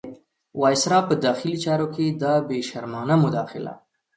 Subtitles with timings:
[0.61, 3.73] وایسرا په داخلي چارو کې دا بې شرمانه مداخله.